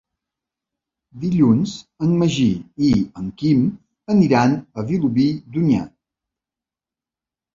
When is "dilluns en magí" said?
1.23-2.47